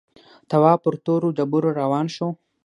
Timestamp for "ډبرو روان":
1.37-2.05